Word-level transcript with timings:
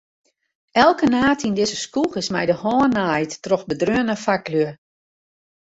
Elke 0.85 1.07
naad 1.11 1.39
yn 1.47 1.57
dizze 1.57 1.77
skoech 1.85 2.15
is 2.21 2.29
mei 2.33 2.45
de 2.49 2.55
hân 2.61 2.91
naaid 2.95 3.31
troch 3.43 3.65
bedreaune 3.69 4.15
faklju. 4.25 4.65